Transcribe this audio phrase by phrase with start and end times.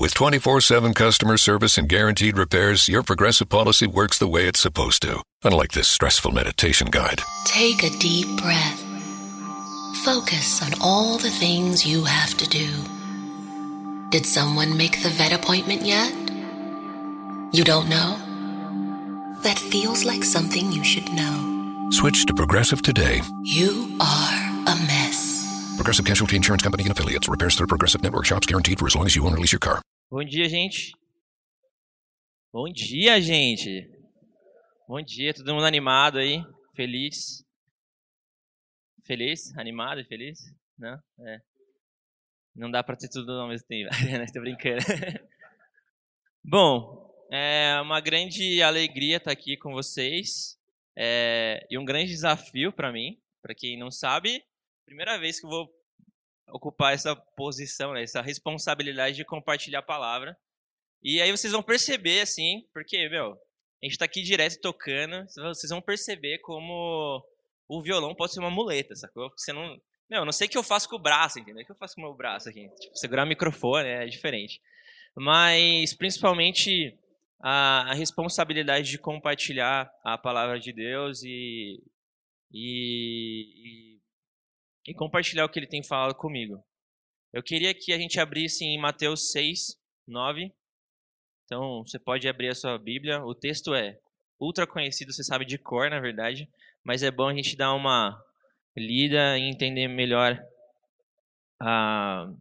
[0.00, 4.58] With 24 7 customer service and guaranteed repairs, your progressive policy works the way it's
[4.58, 5.22] supposed to.
[5.44, 7.20] Unlike this stressful meditation guide.
[7.44, 8.82] Take a deep breath.
[10.02, 12.68] Focus on all the things you have to do.
[14.08, 16.14] Did someone make the vet appointment yet?
[17.52, 18.16] You don't know?
[19.42, 21.90] That feels like something you should know.
[21.90, 23.20] Switch to Progressive today.
[23.42, 25.46] You are a mess.
[25.76, 27.28] Progressive Casualty Insurance Company and affiliates.
[27.28, 29.58] Repairs through Progressive Network shops guaranteed for as long as you own or lease your
[29.58, 29.82] car.
[30.12, 30.92] Bom dia, gente.
[32.52, 33.88] Bom dia, gente.
[34.88, 36.44] Bom dia, todo mundo animado aí,
[36.74, 37.46] feliz.
[39.06, 39.56] Feliz?
[39.56, 40.52] Animado e feliz?
[40.76, 41.00] Não?
[41.20, 41.40] É.
[42.56, 43.88] Não dá pra ter tudo ao mesmo tempo.
[44.26, 44.80] Estou brincando.
[46.42, 50.58] Bom, é uma grande alegria estar aqui com vocês.
[50.98, 53.16] É, e um grande desafio para mim.
[53.40, 54.44] Para quem não sabe,
[54.84, 55.79] primeira vez que eu vou
[56.52, 60.36] ocupar essa posição, né, essa responsabilidade de compartilhar a palavra.
[61.02, 65.70] E aí vocês vão perceber, assim, porque, meu, a gente está aqui direto tocando, vocês
[65.70, 67.24] vão perceber como
[67.66, 69.30] o violão pode ser uma muleta, sacou?
[69.36, 69.80] Você não.
[70.10, 71.62] Meu, não sei o que eu faço com o braço, entendeu?
[71.62, 72.68] O que eu faço com o meu braço aqui?
[72.80, 74.60] Tipo, segurar o microfone é diferente.
[75.16, 76.98] Mas, principalmente,
[77.40, 81.80] a, a responsabilidade de compartilhar a palavra de Deus e,
[82.52, 83.89] e, e,
[84.86, 86.62] e compartilhar o que ele tem falado comigo.
[87.32, 90.52] Eu queria que a gente abrisse em Mateus 6, 9.
[91.44, 93.24] Então, você pode abrir a sua Bíblia.
[93.24, 93.98] O texto é
[94.38, 96.48] ultra conhecido, você sabe de cor, na verdade
[96.84, 98.22] mas é bom a gente dar uma
[98.76, 100.42] lida e entender melhor
[101.60, 102.32] a,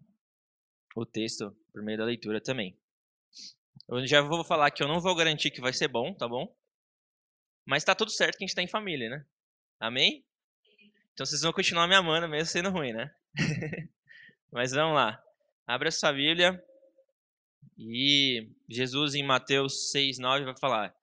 [0.96, 2.78] o texto por meio da leitura também.
[3.88, 6.56] Eu já vou falar que eu não vou garantir que vai ser bom, tá bom?
[7.66, 9.26] Mas tá tudo certo que a gente tá em família, né?
[9.80, 10.26] Amém?
[11.20, 13.14] Então vocês vão continuar me amando mesmo sendo ruim, né?
[14.54, 15.22] Mas vamos lá.
[15.68, 16.64] Abra sua Bíblia.
[17.78, 20.96] E Jesus em Mateus 6, 9 vai falar: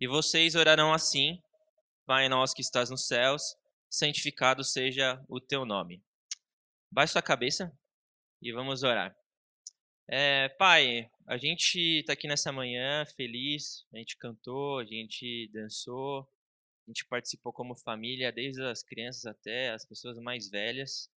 [0.00, 1.42] E vocês orarão assim:
[2.06, 3.42] Pai nosso que estás nos céus,
[3.90, 6.00] santificado seja o teu nome.
[6.88, 7.76] Baixe sua cabeça
[8.40, 9.12] e vamos orar.
[10.08, 16.32] É, pai, a gente está aqui nessa manhã feliz, a gente cantou, a gente dançou,
[16.86, 21.10] a gente participou como família, desde as crianças até as pessoas mais velhas.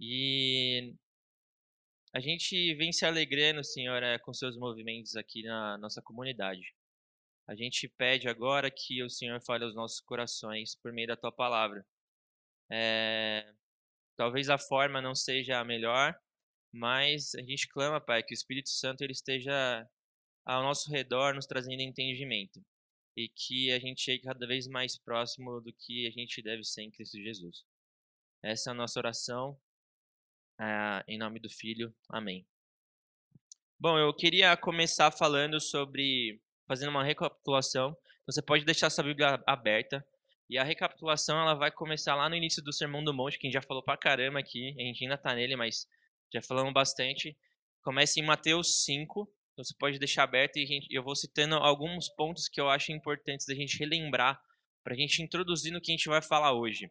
[0.00, 0.94] E
[2.12, 6.74] a gente vem se alegrando, Senhora, com seus movimentos aqui na nossa comunidade.
[7.46, 11.32] A gente pede agora que o Senhor fale aos nossos corações por meio da tua
[11.32, 11.84] palavra.
[12.70, 13.52] É,
[14.16, 16.16] talvez a forma não seja a melhor,
[16.72, 19.88] mas a gente clama, Pai, que o Espírito Santo ele esteja
[20.46, 22.64] ao nosso redor nos trazendo entendimento
[23.16, 26.82] e que a gente chegue cada vez mais próximo do que a gente deve ser
[26.82, 27.64] em Cristo Jesus.
[28.42, 29.58] Essa é a nossa oração,
[30.60, 31.94] é, em nome do Filho.
[32.08, 32.46] Amém.
[33.78, 37.96] Bom, eu queria começar falando sobre fazendo uma recapitulação.
[38.26, 40.06] Você pode deixar sua Bíblia aberta.
[40.48, 43.48] E a recapitulação ela vai começar lá no início do Sermão do Monte, que a
[43.48, 44.74] gente já falou pra caramba aqui.
[44.78, 45.88] A gente ainda tá nele, mas
[46.32, 47.36] já falamos bastante.
[47.82, 49.28] Começa em Mateus 5.
[49.54, 52.90] Então você pode deixar aberto e gente, eu vou citando alguns pontos que eu acho
[52.90, 54.42] importantes da gente relembrar
[54.82, 56.86] para a gente introduzir no que a gente vai falar hoje.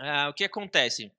[0.00, 1.12] Uh, o que acontece?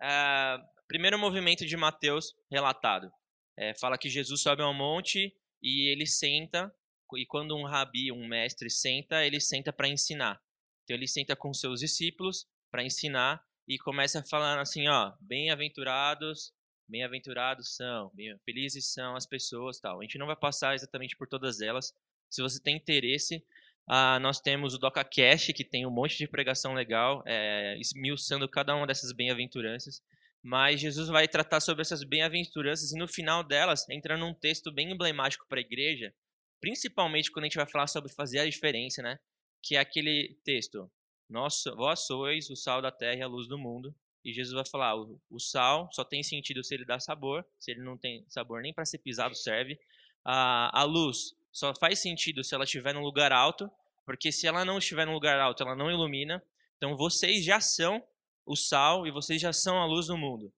[0.00, 3.10] Uh, primeiro movimento de Mateus relatado.
[3.56, 6.72] É, fala que Jesus sobe ao monte e ele senta
[7.16, 10.40] e quando um rabi, um mestre senta, ele senta para ensinar.
[10.84, 16.52] Então ele senta com seus discípulos para ensinar e começa falando assim, ó, bem-aventurados,
[16.88, 20.00] bem-aventurados são, bem felizes são as pessoas, tal.
[20.00, 21.94] A gente não vai passar exatamente por todas elas.
[22.30, 23.44] Se você tem interesse,
[23.86, 28.74] ah, nós temos o DocaCast, que tem um monte de pregação legal, é, esmiuçando cada
[28.74, 30.02] uma dessas bem-aventuranças.
[30.42, 34.92] Mas Jesus vai tratar sobre essas bem-aventuranças e no final delas entra num texto bem
[34.92, 36.14] emblemático para a igreja,
[36.60, 39.18] principalmente quando a gente vai falar sobre fazer a diferença, né?
[39.62, 40.90] Que é aquele texto:
[41.28, 43.94] Nós, vós sois o sal da terra e a luz do mundo.
[44.24, 47.82] E Jesus vai falar: o, sal só tem sentido se ele dá sabor, se ele
[47.82, 49.78] não tem sabor nem para ser pisado serve.
[50.24, 53.70] A, a luz só faz sentido se ela estiver num lugar alto,
[54.04, 56.42] porque se ela não estiver num lugar alto, ela não ilumina.
[56.76, 58.02] Então vocês já são
[58.44, 60.52] o sal e vocês já são a luz do mundo.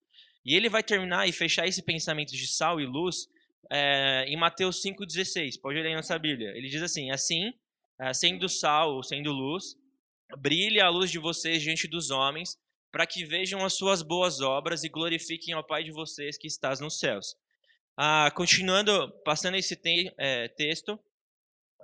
[0.45, 3.29] E ele vai terminar e fechar esse pensamento de sal e luz
[3.71, 5.61] é, em Mateus 5,16.
[5.61, 6.51] Pode ler aí nossa Bíblia.
[6.57, 7.53] Ele diz assim: Assim,
[8.01, 9.77] eh, sendo sal, sendo luz,
[10.39, 12.59] brilhe a luz de vocês diante dos homens,
[12.91, 16.81] para que vejam as suas boas obras e glorifiquem ao Pai de vocês que estás
[16.81, 17.37] nos céus.
[17.97, 20.99] Ah, continuando, passando esse te é, texto,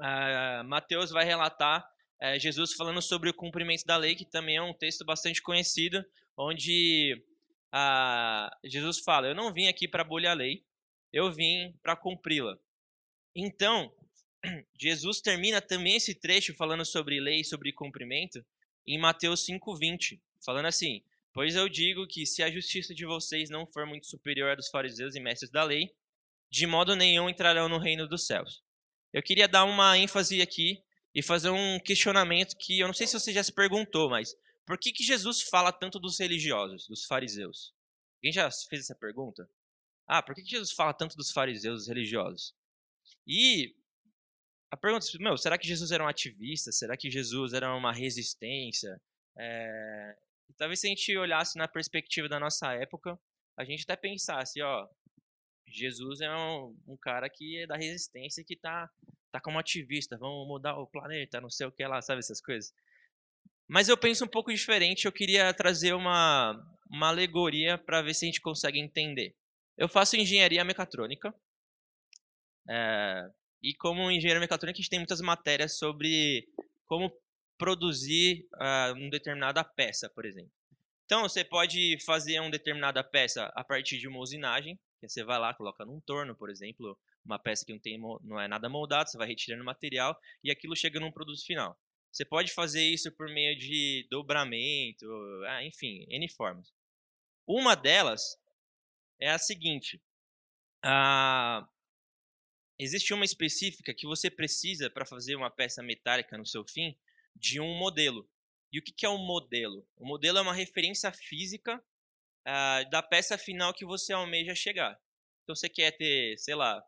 [0.01, 1.87] ah, Mateus vai relatar
[2.21, 6.05] é, Jesus falando sobre o cumprimento da lei, que também é um texto bastante conhecido,
[6.37, 7.23] onde
[7.73, 10.65] ah, Jesus fala: Eu não vim aqui para abolir a lei,
[11.13, 12.57] eu vim para cumpri-la.
[13.35, 13.93] Então,
[14.81, 18.45] Jesus termina também esse trecho falando sobre lei sobre cumprimento
[18.87, 21.03] em Mateus 5:20, falando assim:
[21.33, 24.69] "Pois eu digo que se a justiça de vocês não for muito superior à dos
[24.69, 25.91] fariseus e mestres da lei,
[26.51, 28.63] de modo nenhum entrarão no reino dos céus."
[29.13, 30.83] Eu queria dar uma ênfase aqui
[31.15, 34.37] e fazer um questionamento que eu não sei se você já se perguntou, mas
[34.67, 37.73] por que, que Jesus fala tanto dos religiosos, dos fariseus?
[38.19, 39.49] Alguém já fez essa pergunta?
[40.07, 42.55] Ah, por que, que Jesus fala tanto dos fariseus, dos religiosos?
[43.27, 43.75] E
[44.71, 46.71] a pergunta é, meu, será que Jesus era um ativista?
[46.71, 49.01] Será que Jesus era uma resistência?
[49.39, 50.17] É...
[50.55, 53.19] talvez se a gente olhasse na perspectiva da nossa época,
[53.57, 54.89] a gente até pensasse, ó,
[55.67, 58.89] Jesus é um, um cara que é da resistência que tá,
[59.33, 62.73] tá como ativista, vamos mudar o planeta, não sei o que lá, sabe essas coisas.
[63.69, 66.55] Mas eu penso um pouco diferente, eu queria trazer uma,
[66.89, 69.35] uma alegoria para ver se a gente consegue entender.
[69.77, 71.35] Eu faço engenharia mecatrônica,
[72.69, 73.31] é,
[73.63, 76.49] e como engenheiro mecatrônico, a gente tem muitas matérias sobre
[76.87, 77.13] como
[77.59, 80.53] produzir uh, uma determinada peça, por exemplo.
[81.05, 85.39] Então, você pode fazer uma determinada peça a partir de uma usinagem, que você vai
[85.39, 89.11] lá, coloca num torno, por exemplo, uma peça que não, tem, não é nada moldado,
[89.11, 91.79] você vai retirando material e aquilo chega num produto final.
[92.11, 95.07] Você pode fazer isso por meio de dobramento,
[95.49, 96.73] ah, enfim, N formas.
[97.47, 98.39] Uma delas
[99.21, 100.03] é a seguinte:
[100.83, 101.69] ah,
[102.79, 106.97] existe uma específica que você precisa para fazer uma peça metálica no seu fim
[107.37, 108.29] de um modelo.
[108.73, 109.87] E o que, é um modelo?
[109.97, 111.83] O modelo é uma referência física
[112.47, 114.99] uh, da peça final que você almeja chegar.
[115.43, 116.83] Então você quer ter, sei lá,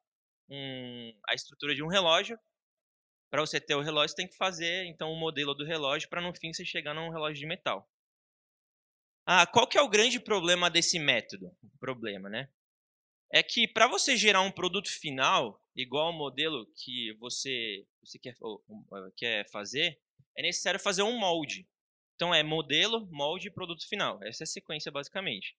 [0.51, 2.39] um, a estrutura de um relógio.
[3.31, 6.09] Para você ter o relógio, você tem que fazer então o um modelo do relógio
[6.09, 7.89] para no fim você chegar num relógio de metal.
[9.27, 11.55] Ah, qual que é o grande problema desse método?
[11.63, 12.49] O problema, né?
[13.31, 18.35] É que para você gerar um produto final, igual ao modelo que você, você quer,
[18.35, 20.01] eh, quer fazer,
[20.39, 21.69] é necessário fazer um molde.
[22.15, 24.23] Então é modelo, molde e produto final.
[24.23, 25.57] Essa é a sequência basicamente.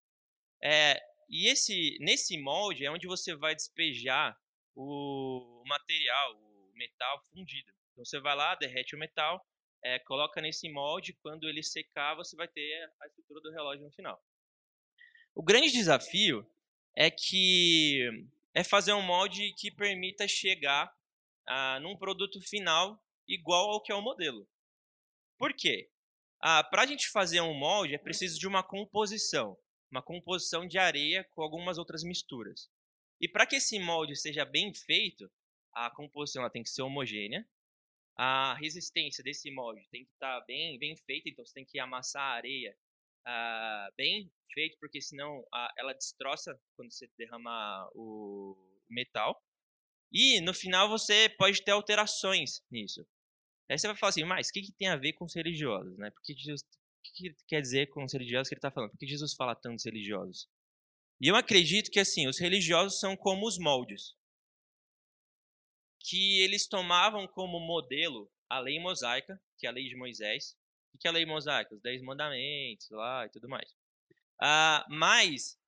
[0.63, 4.39] É, e esse, nesse molde é onde você vai despejar
[4.73, 7.73] o material, o metal fundido.
[7.91, 9.45] Então você vai lá, derrete o metal,
[9.83, 13.91] é, coloca nesse molde, quando ele secar, você vai ter a estrutura do relógio no
[13.91, 14.21] final.
[15.35, 16.49] O grande desafio
[16.95, 18.09] é que
[18.53, 20.93] é fazer um molde que permita chegar
[21.45, 22.97] ah, num produto final
[23.27, 24.47] igual ao que é o modelo.
[25.39, 25.89] Por quê?
[26.41, 29.57] Ah, Para a gente fazer um molde é preciso de uma composição,
[29.89, 32.69] uma composição de areia com algumas outras misturas.
[33.21, 35.31] E para que esse molde seja bem feito,
[35.73, 37.47] a composição ela tem que ser homogênea,
[38.17, 41.79] a resistência desse molde tem que estar tá bem, bem feita, então você tem que
[41.79, 42.75] amassar a areia
[43.25, 48.57] uh, bem feito, porque senão uh, ela destroça quando você derramar o
[48.89, 49.41] metal.
[50.11, 53.07] E no final você pode ter alterações nisso.
[53.69, 55.95] Aí você vai falar assim, mas o que, que tem a ver com os religiosos?
[55.97, 56.09] Né?
[56.09, 58.91] Por que Jesus, o que, que quer dizer com os religiosos que ele está falando?
[58.91, 60.49] Por que Jesus fala tanto dos religiosos?
[61.21, 64.15] E eu acredito que assim, os religiosos são como os moldes.
[65.99, 70.57] Que eles tomavam como modelo a lei mosaica, que é a lei de Moisés,
[70.93, 71.75] o que é a lei mosaica?
[71.75, 73.75] Os Dez Mandamentos lá e tudo mais.
[74.41, 75.59] Ah, mas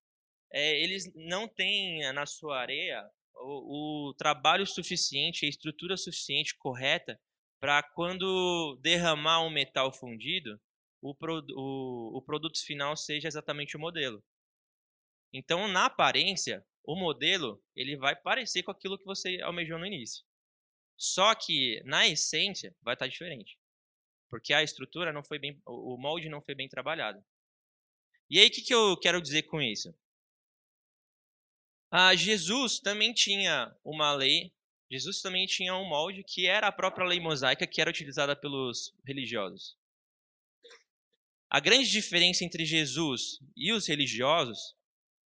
[0.51, 7.19] é, eles não têm na sua areia o, o trabalho suficiente, a estrutura suficiente, correta,
[7.61, 10.59] para quando derramar um metal fundido,
[11.01, 14.21] o, pro, o, o produto final seja exatamente o modelo.
[15.31, 20.25] Então, na aparência, o modelo ele vai parecer com aquilo que você almejou no início.
[20.97, 23.57] Só que, na essência, vai estar diferente
[24.31, 27.21] porque a estrutura não foi bem, o molde não foi bem trabalhado.
[28.30, 29.94] E aí, o que, que eu quero dizer com isso?
[31.91, 34.53] Ah, Jesus também tinha uma lei,
[34.92, 38.94] Jesus também tinha um molde que era a própria lei mosaica que era utilizada pelos
[39.06, 39.78] religiosos.
[41.50, 44.76] A grande diferença entre Jesus e os religiosos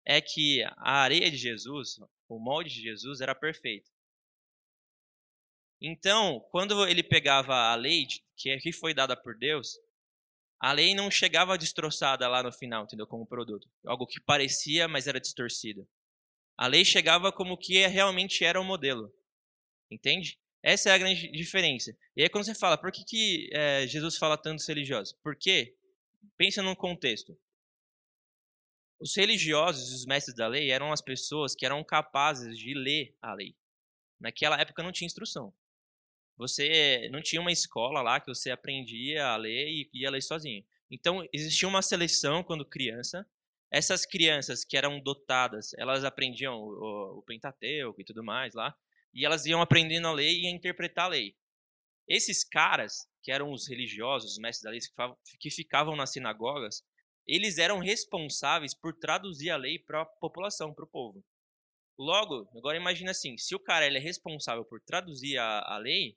[0.06, 3.90] é que a areia de Jesus, o molde de Jesus, era perfeito.
[5.78, 9.78] Então, quando ele pegava a lei que foi dada por Deus,
[10.58, 13.06] a lei não chegava destroçada lá no final, entendeu?
[13.06, 13.68] Como produto.
[13.84, 15.86] Algo que parecia, mas era distorcido.
[16.56, 19.10] A lei chegava como que realmente era o modelo.
[19.90, 20.38] Entende?
[20.62, 21.96] Essa é a grande diferença.
[22.16, 25.14] E aí quando você fala, por que, que é, Jesus fala tanto dos religiosos?
[25.22, 25.74] Porque,
[26.36, 27.36] pensa num contexto.
[29.00, 33.32] Os religiosos, os mestres da lei, eram as pessoas que eram capazes de ler a
[33.32, 33.56] lei.
[34.20, 35.54] Naquela época não tinha instrução
[36.40, 40.64] você não tinha uma escola lá que você aprendia a ler e ia ler sozinho.
[40.90, 43.28] Então, existia uma seleção quando criança,
[43.70, 48.74] essas crianças que eram dotadas, elas aprendiam o, o Pentateuco e tudo mais lá,
[49.12, 51.36] e elas iam aprendendo a lei e a interpretar a lei.
[52.08, 54.80] Esses caras, que eram os religiosos, os mestres da lei,
[55.38, 56.82] que ficavam nas sinagogas,
[57.26, 61.24] eles eram responsáveis por traduzir a lei para a população, para o povo.
[61.98, 66.16] Logo, agora imagina assim, se o cara ele é responsável por traduzir a, a lei,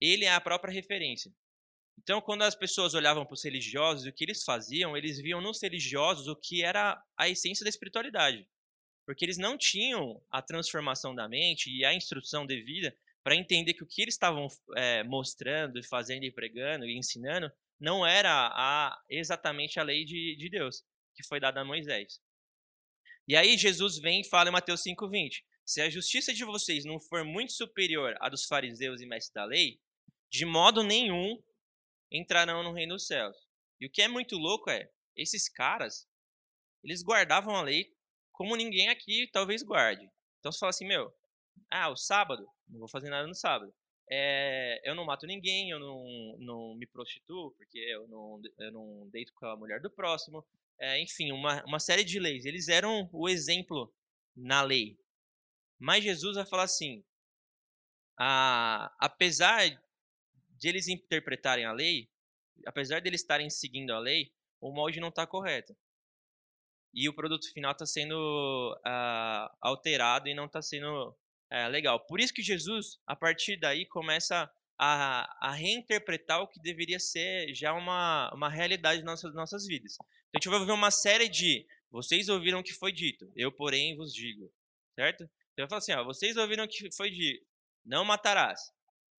[0.00, 1.32] ele é a própria referência.
[1.98, 5.62] Então, quando as pessoas olhavam para os religiosos, o que eles faziam, eles viam nos
[5.62, 8.48] religiosos o que era a essência da espiritualidade.
[9.06, 13.82] Porque eles não tinham a transformação da mente e a instrução devida para entender que
[13.82, 19.80] o que eles estavam é, mostrando, fazendo e pregando e ensinando não era a, exatamente
[19.80, 20.84] a lei de, de Deus
[21.14, 22.20] que foi dada a Moisés.
[23.26, 27.00] E aí Jesus vem e fala em Mateus 5,20: Se a justiça de vocês não
[27.00, 29.80] for muito superior à dos fariseus e mestres da lei,
[30.30, 31.42] de modo nenhum
[32.10, 33.36] entrarão no reino dos céus.
[33.80, 36.06] E o que é muito louco é, esses caras,
[36.82, 37.94] eles guardavam a lei
[38.34, 40.10] como ninguém aqui talvez guarde.
[40.38, 41.10] Então você fala assim, meu,
[41.70, 43.72] ah, o sábado, não vou fazer nada no sábado.
[44.10, 49.08] É, eu não mato ninguém, eu não, não me prostituo, porque eu não, eu não
[49.08, 50.44] deito com a mulher do próximo.
[50.78, 52.44] É, enfim, uma, uma série de leis.
[52.44, 53.92] Eles eram o exemplo
[54.36, 54.98] na lei.
[55.78, 57.02] Mas Jesus vai falar assim:
[58.18, 59.68] a, apesar
[60.50, 62.10] de eles interpretarem a lei,
[62.66, 65.74] apesar de eles estarem seguindo a lei, o molde não está correto.
[66.94, 68.14] E o produto final está sendo
[68.86, 71.98] uh, alterado e não está sendo uh, legal.
[72.06, 74.48] Por isso que Jesus, a partir daí, começa
[74.78, 79.94] a, a, reinterpretar o que deveria ser já uma, uma realidade nas nossas, nossas vidas.
[79.94, 83.52] Então, a gente vai ver uma série de vocês ouviram o que foi dito, eu,
[83.52, 84.52] porém, vos digo.
[84.94, 85.24] Certo?
[85.52, 87.44] Então, eu falo assim, ó, vocês ouviram o que foi dito,
[87.84, 88.60] não matarás.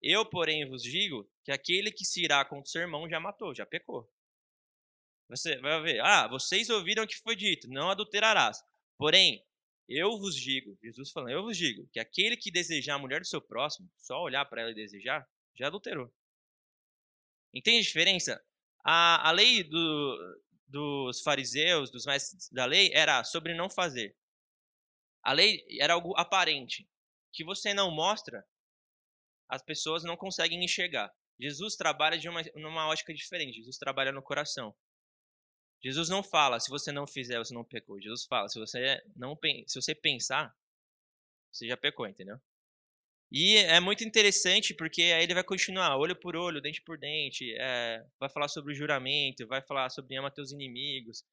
[0.02, 3.54] Eu, porém, vos digo que aquele que se irá contra o seu irmão já matou,
[3.54, 4.08] já pecou.
[5.28, 8.62] Você vai ver, ah, vocês ouviram o que foi dito, não adulterarás.
[8.98, 9.44] Porém,
[9.88, 13.26] eu vos digo, Jesus falando, eu vos digo, que aquele que desejar a mulher do
[13.26, 16.12] seu próximo, só olhar para ela e desejar, já adulterou.
[17.52, 18.44] Entende a diferença?
[18.84, 24.16] A, a lei do, dos fariseus, dos mestres da lei, era sobre não fazer.
[25.22, 26.88] A lei era algo aparente,
[27.32, 28.46] que você não mostra,
[29.48, 31.12] as pessoas não conseguem enxergar.
[31.38, 33.56] Jesus trabalha de uma numa ótica diferente.
[33.56, 34.74] Jesus trabalha no coração.
[35.84, 38.00] Jesus não fala, se você não fizer, você não pecou.
[38.00, 40.56] Jesus fala, se você não se você pensar,
[41.52, 42.40] você já pecou, entendeu?
[43.30, 47.52] E é muito interessante porque aí ele vai continuar, olho por olho, dente por dente,
[47.58, 51.24] é, vai falar sobre o juramento, vai falar sobre ama teus inimigos,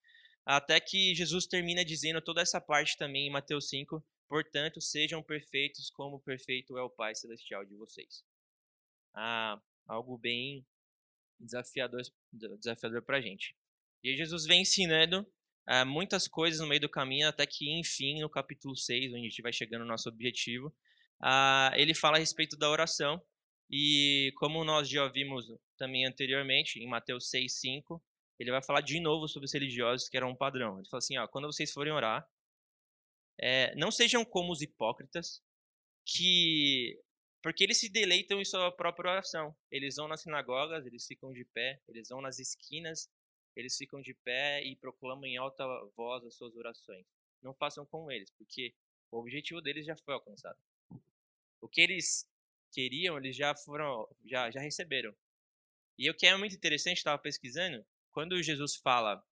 [0.45, 5.89] até que Jesus termina dizendo toda essa parte também em Mateus 5, Portanto, sejam perfeitos
[5.89, 8.23] como perfeito é o Pai Celestial de vocês.
[9.13, 10.65] Ah, algo bem
[11.37, 13.53] desafiador, desafiador para a gente.
[14.03, 15.25] E Jesus vem ensinando
[15.67, 19.29] ah, muitas coisas no meio do caminho, até que, enfim, no capítulo 6, onde a
[19.29, 20.73] gente vai chegando no nosso objetivo,
[21.21, 23.21] ah, ele fala a respeito da oração.
[23.69, 28.03] E como nós já vimos também anteriormente, em Mateus 6, 5,
[28.39, 30.79] ele vai falar de novo sobre os religiosos, que era um padrão.
[30.79, 32.27] Ele fala assim: ó, quando vocês forem orar,
[33.39, 35.41] é, não sejam como os hipócritas,
[36.05, 36.99] que
[37.41, 39.55] porque eles se deleitam em sua própria oração.
[39.71, 43.09] Eles vão nas sinagogas, eles ficam de pé, eles vão nas esquinas,
[43.55, 45.65] eles ficam de pé e proclamam em alta
[45.95, 47.05] voz as suas orações.
[47.41, 48.73] Não façam com eles, porque
[49.11, 50.57] o objetivo deles já foi alcançado.
[51.59, 52.29] O que eles
[52.71, 55.13] queriam, eles já foram, já, já receberam.
[55.97, 59.23] E o que é muito interessante, estava pesquisando, quando Jesus fala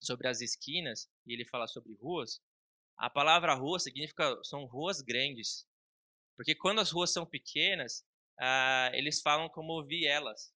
[0.00, 2.42] sobre as esquinas e ele fala sobre ruas,
[2.96, 5.66] a palavra rua significa são ruas grandes.
[6.36, 8.04] Porque quando as ruas são pequenas,
[8.38, 10.52] ah, eles falam como vielas.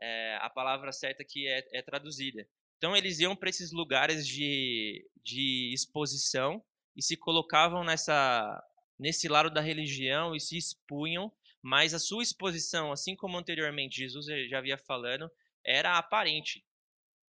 [0.00, 2.46] É a palavra certa que é, é traduzida.
[2.76, 6.62] Então eles iam para esses lugares de, de exposição
[6.96, 8.62] e se colocavam nessa
[8.98, 14.26] nesse lado da religião e se expunham, mas a sua exposição, assim como anteriormente Jesus
[14.48, 15.30] já havia falando,
[15.64, 16.64] era aparente,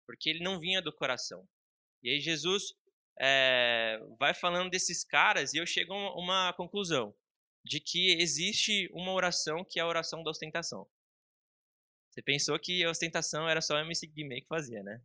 [0.05, 1.47] porque ele não vinha do coração.
[2.01, 2.73] E aí Jesus
[3.19, 7.13] é, vai falando desses caras e eu chego a uma conclusão
[7.65, 10.87] de que existe uma oração que é a oração da ostentação.
[12.09, 15.01] Você pensou que a ostentação era só o MC Guimê que fazia, né?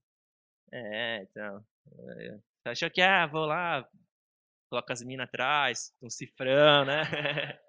[0.73, 1.65] É, então.
[1.87, 3.89] Você achou que, ah, vou lá,
[4.71, 7.03] coloca as minas atrás, um cifrão, né?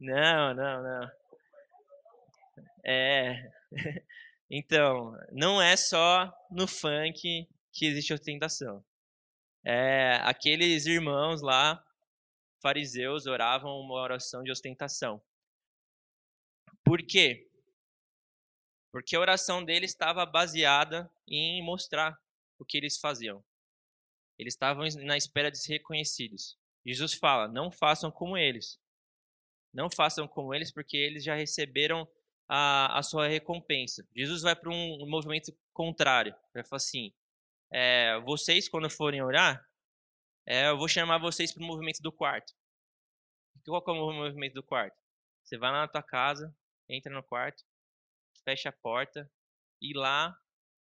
[0.00, 1.10] não, não, não.
[2.84, 3.50] É.
[4.54, 8.84] Então, não é só no funk que existe ostentação
[9.64, 11.84] é, aqueles irmãos lá,
[12.60, 15.22] fariseus, oravam uma oração de ostentação.
[16.84, 17.48] Por quê?
[18.92, 22.16] Porque a oração deles estava baseada em mostrar
[22.58, 23.42] o que eles faziam.
[24.38, 26.58] Eles estavam na espera de ser reconhecidos.
[26.84, 28.78] Jesus fala: não façam como eles.
[29.72, 32.06] Não façam como eles, porque eles já receberam
[32.46, 34.06] a, a sua recompensa.
[34.14, 36.34] Jesus vai para um movimento contrário.
[36.52, 37.12] Vai falar assim:
[37.72, 39.66] é, vocês, quando forem orar,
[40.46, 42.52] é, eu vou chamar vocês para o movimento do quarto.
[43.64, 44.96] Qual é o movimento do quarto?
[45.42, 46.54] Você vai lá na tua casa,
[46.88, 47.64] entra no quarto,
[48.44, 49.30] fecha a porta
[49.80, 50.36] e lá,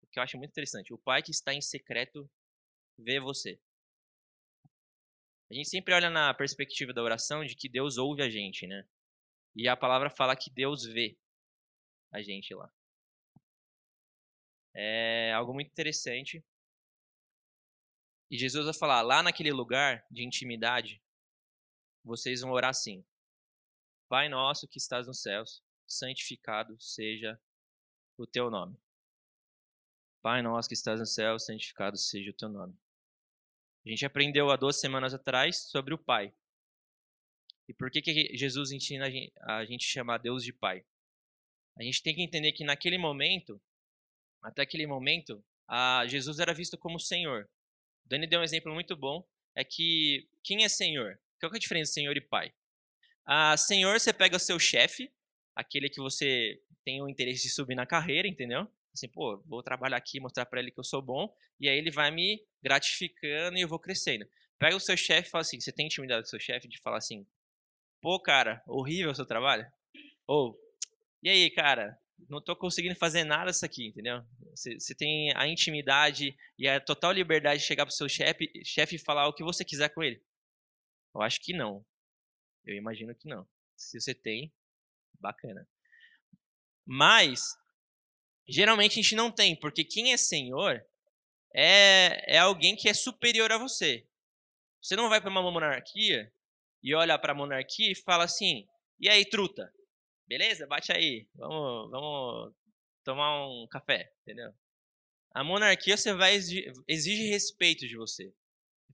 [0.01, 2.29] o que eu acho muito interessante, o pai que está em secreto
[2.97, 3.59] vê você.
[5.49, 8.87] A gente sempre olha na perspectiva da oração de que Deus ouve a gente, né?
[9.55, 11.17] E a palavra fala que Deus vê
[12.11, 12.71] a gente lá.
[14.75, 16.45] É algo muito interessante.
[18.29, 21.01] E Jesus vai falar: lá naquele lugar de intimidade,
[22.03, 23.05] vocês vão orar assim:
[24.09, 27.39] Pai nosso que estás nos céus, santificado seja
[28.17, 28.77] o teu nome.
[30.21, 32.77] Pai nosso que estás nos céus, santificado seja o teu nome.
[33.85, 36.33] A gente aprendeu há duas semanas atrás sobre o Pai.
[37.69, 40.85] E por que, que Jesus ensina a gente, a gente chamar Deus de Pai?
[41.77, 43.61] A gente tem que entender que naquele momento,
[44.41, 45.43] até aquele momento,
[46.07, 47.49] Jesus era visto como Senhor.
[48.05, 49.25] O Dani deu um exemplo muito bom,
[49.55, 51.19] é que quem é Senhor?
[51.39, 52.53] Qual é a diferença Senhor e Pai?
[53.25, 55.11] A Senhor, você pega o seu chefe,
[55.57, 58.67] aquele que você tem o interesse de subir na carreira, entendeu?
[58.97, 61.91] assim, pô, vou trabalhar aqui, mostrar para ele que eu sou bom, e aí ele
[61.91, 64.27] vai me gratificando e eu vou crescendo.
[64.59, 66.79] Pega o seu chefe e fala assim, você tem intimidade com o seu chefe de
[66.81, 67.25] falar assim,
[68.01, 69.65] pô, cara, horrível o seu trabalho?
[70.25, 70.59] Ou,
[71.21, 71.97] e aí, cara,
[72.27, 74.23] não tô conseguindo fazer nada isso aqui, entendeu?
[74.51, 78.95] Você, você tem a intimidade e a total liberdade de chegar pro seu chefe chefe
[78.95, 80.21] e falar o que você quiser com ele?
[81.13, 81.85] Eu acho que não.
[82.65, 83.47] Eu imagino que não.
[83.75, 84.51] Se você tem,
[85.19, 85.67] bacana.
[86.85, 87.57] Mas
[88.47, 90.81] Geralmente a gente não tem, porque quem é senhor
[91.53, 94.07] é, é alguém que é superior a você.
[94.81, 96.31] Você não vai para uma monarquia
[96.81, 98.65] e olha para a monarquia e fala assim:
[98.99, 99.71] e aí, truta?
[100.25, 100.65] Beleza?
[100.65, 101.27] Bate aí.
[101.35, 102.55] Vamos, vamos
[103.03, 104.53] tomar um café, entendeu?
[105.31, 108.33] A monarquia você vai exige respeito de você.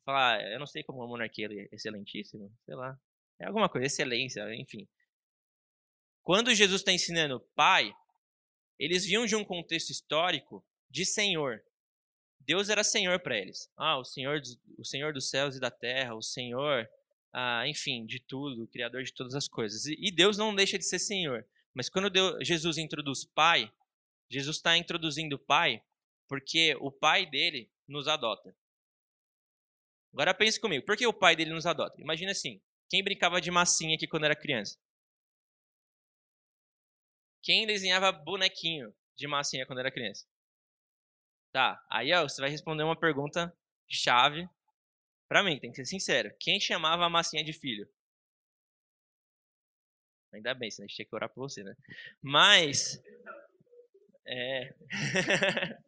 [0.03, 2.99] Falar, ah, eu não sei como uma monarquia é excelentíssima, sei lá.
[3.39, 4.87] É alguma coisa, excelência, enfim.
[6.23, 7.93] Quando Jesus está ensinando pai,
[8.79, 11.61] eles vinham de um contexto histórico de senhor.
[12.39, 13.69] Deus era senhor para eles.
[13.77, 14.41] Ah, o senhor,
[14.77, 16.89] o senhor dos céus e da terra, o senhor,
[17.31, 19.85] ah, enfim, de tudo, o criador de todas as coisas.
[19.85, 21.45] E, Deus não deixa de ser senhor.
[21.73, 23.71] Mas quando Deus, Jesus introduz pai,
[24.29, 25.81] Jesus está introduzindo pai
[26.27, 28.55] porque o pai dele nos adota.
[30.13, 31.99] Agora pense comigo, por que o pai dele nos adota?
[31.99, 34.77] Imagina assim, quem brincava de massinha aqui quando era criança?
[37.43, 40.25] Quem desenhava bonequinho de massinha quando era criança?
[41.51, 43.55] Tá, aí ó, você vai responder uma pergunta
[43.87, 44.49] chave
[45.27, 46.31] para mim, tem que ser sincero.
[46.39, 47.89] Quem chamava a massinha de filho?
[50.31, 51.75] Ainda bem, senão a gente tinha que orar por você, né?
[52.21, 53.01] Mas.
[54.25, 54.73] É.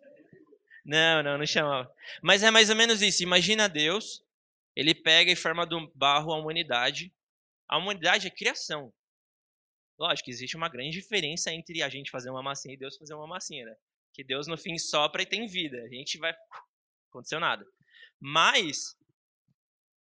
[0.83, 1.91] não, não, não chamava.
[2.21, 3.23] Mas é mais ou menos isso.
[3.23, 4.23] Imagina Deus,
[4.75, 7.13] ele pega e forma do barro a humanidade.
[7.67, 8.91] A humanidade é criação.
[9.97, 13.27] Lógico, existe uma grande diferença entre a gente fazer uma massinha e Deus fazer uma
[13.27, 13.75] massinha, né?
[14.13, 15.81] Que Deus no fim sopra e tem vida.
[15.83, 16.33] A gente vai.
[17.09, 17.65] Aconteceu nada.
[18.19, 18.97] Mas,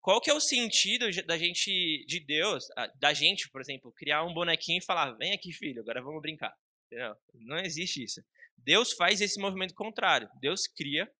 [0.01, 2.67] qual que é o sentido da gente, de Deus,
[2.99, 6.55] da gente, por exemplo, criar um bonequinho e falar: vem aqui, filho, agora vamos brincar?
[6.87, 7.15] Entendeu?
[7.33, 8.23] Não existe isso.
[8.57, 10.29] Deus faz esse movimento contrário.
[10.39, 11.11] Deus cria,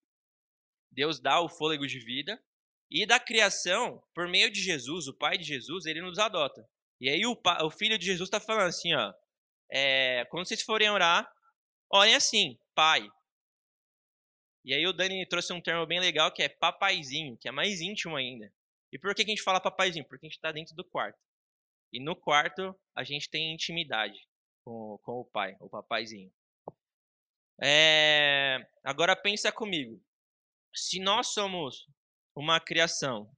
[0.91, 2.41] Deus dá o fôlego de vida,
[2.89, 6.67] e da criação, por meio de Jesus, o Pai de Jesus, ele nos adota.
[6.99, 9.13] E aí o, o filho de Jesus está falando assim, ó,
[9.71, 11.31] é, quando vocês forem orar,
[11.91, 13.07] orem assim, pai.
[14.65, 17.79] E aí o Dani trouxe um termo bem legal que é papaizinho, que é mais
[17.79, 18.51] íntimo ainda.
[18.91, 20.05] E por que a gente fala papaizinho?
[20.05, 21.19] Porque a gente está dentro do quarto.
[21.93, 24.27] E no quarto a gente tem intimidade
[24.63, 26.31] com, com o pai, o papaizinho.
[27.61, 30.01] É, agora pensa comigo.
[30.73, 31.87] Se nós somos
[32.35, 33.29] uma criação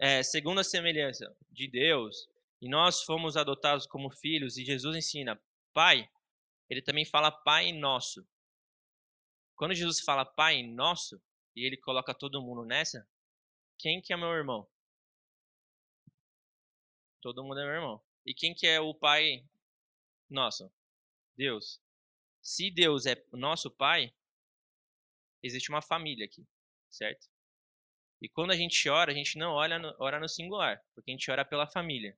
[0.00, 2.26] é, segundo a semelhança de Deus,
[2.58, 5.38] e nós fomos adotados como filhos, e Jesus ensina
[5.74, 6.10] Pai,
[6.70, 8.26] ele também fala Pai Nosso.
[9.54, 11.22] Quando Jesus fala Pai Nosso,
[11.54, 13.06] e ele coloca todo mundo nessa,
[13.78, 14.66] quem que é meu irmão?
[17.20, 18.02] Todo mundo é meu irmão.
[18.24, 19.44] E quem que é o Pai
[20.30, 20.72] Nosso?
[21.36, 21.78] Deus.
[22.40, 24.14] Se Deus é nosso Pai,
[25.42, 26.46] existe uma família aqui,
[26.88, 27.28] certo?
[28.22, 31.14] E quando a gente ora, a gente não ora no, ora no singular, porque a
[31.14, 32.16] gente ora pela família.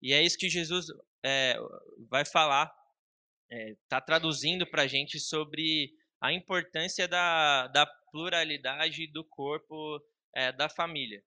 [0.00, 0.86] E é isso que Jesus
[1.24, 1.56] é,
[2.08, 2.72] vai falar,
[3.50, 10.00] está é, tá traduzindo para a gente sobre a importância da, da pluralidade do corpo
[10.34, 11.22] é, da família.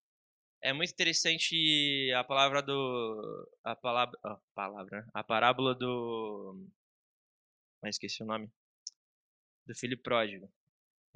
[0.61, 6.67] É muito interessante a palavra do a palavra a palavra a parábola do
[7.81, 8.51] mas esqueci o nome
[9.65, 10.51] do filho pródigo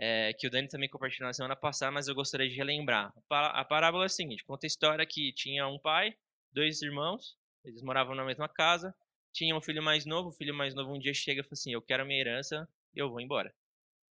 [0.05, 3.13] é, que o Dani também compartilhou na semana passada, mas eu gostaria de relembrar.
[3.29, 6.13] A parábola é a seguinte: conta a história que tinha um pai,
[6.51, 8.93] dois irmãos, eles moravam na mesma casa,
[9.31, 11.71] tinha um filho mais novo, o filho mais novo um dia chega e fala assim:
[11.71, 13.55] Eu quero minha herança, eu vou embora.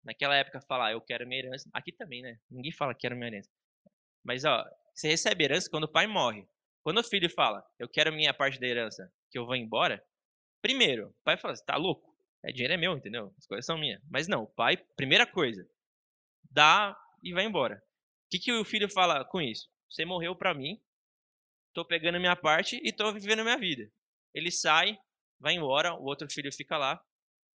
[0.02, 2.40] Naquela época, falar eu quero minha herança, aqui também, né?
[2.50, 3.50] Ninguém fala quero minha herança.
[4.24, 6.48] Mas, ó, você recebe herança quando o pai morre.
[6.82, 10.02] Quando o filho fala eu quero minha parte da herança, que eu vou embora,
[10.62, 12.10] primeiro, o pai fala: Você tá louco?
[12.42, 13.30] É dinheiro é meu, entendeu?
[13.36, 14.00] As coisas são minhas.
[14.10, 15.68] Mas não, o pai, primeira coisa,
[16.52, 17.76] dá e vai embora.
[17.76, 19.68] O que, que o filho fala com isso?
[19.90, 20.80] Você morreu para mim,
[21.74, 23.90] tô pegando minha parte e tô vivendo minha vida.
[24.34, 24.98] Ele sai,
[25.38, 27.02] vai embora, o outro filho fica lá.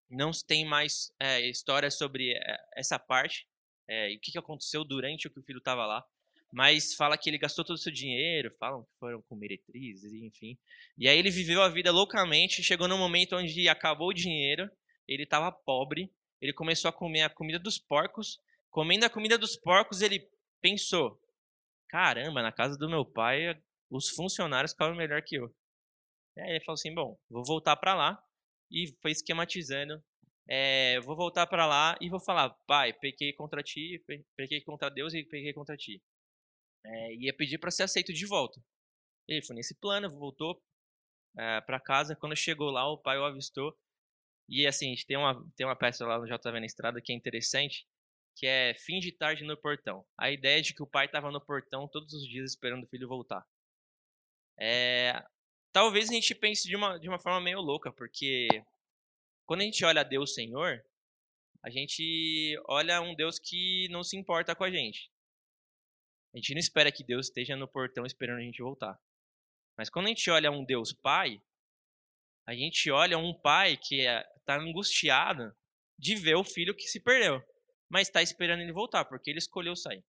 [0.10, 3.47] Não tem mais é, história sobre é, essa parte,
[3.88, 6.05] é, e o que, que aconteceu durante o que o filho estava lá.
[6.51, 10.58] Mas fala que ele gastou todo o seu dinheiro, falam que foram com meretrizes, enfim.
[10.97, 14.69] E aí ele viveu a vida loucamente, chegou num momento onde acabou o dinheiro,
[15.08, 18.39] ele estava pobre, ele começou a comer a comida dos porcos
[18.75, 20.29] Comendo a comida dos porcos, ele
[20.61, 21.17] pensou:
[21.88, 23.57] caramba, na casa do meu pai,
[23.89, 25.45] os funcionários comem melhor que eu.
[26.38, 28.21] Aí ele falou assim: bom, vou voltar para lá.
[28.69, 30.03] E foi esquematizando.
[30.49, 34.03] É, vou voltar para lá e vou falar: pai, pequei contra ti,
[34.35, 36.03] pequei contra Deus e pequei contra ti.
[36.85, 38.61] É, ia pedir para ser aceito de volta.
[39.25, 40.61] Ele foi nesse plano, voltou
[41.38, 42.13] é, para casa.
[42.13, 43.73] Quando chegou lá, o pai o avistou.
[44.49, 47.88] E assim, tem uma, tem uma peça lá no JV na Estrada que é interessante,
[48.36, 50.06] que é fim de tarde no portão.
[50.17, 52.88] A ideia é de que o pai estava no portão todos os dias esperando o
[52.88, 53.45] filho voltar.
[54.60, 55.26] É,
[55.71, 58.48] talvez a gente pense de uma, de uma forma meio louca, porque
[59.45, 60.84] quando a gente olha Deus Senhor,
[61.63, 65.10] a gente olha um Deus que não se importa com a gente.
[66.34, 69.00] A gente não espera que Deus esteja no portão esperando a gente voltar.
[69.78, 71.41] Mas quando a gente olha um Deus Pai,
[72.45, 75.56] a gente olha um pai que está é, angustiado
[75.98, 77.41] de ver o filho que se perdeu
[77.89, 80.04] mas está esperando ele voltar, porque ele escolheu sair.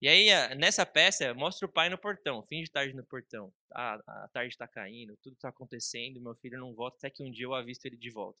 [0.00, 3.52] E aí, nessa peça, mostra o pai no portão, fim de tarde no portão.
[3.72, 7.30] Ah, a tarde está caindo, tudo está acontecendo, meu filho não volta, até que um
[7.30, 8.40] dia eu avisto ele de volta.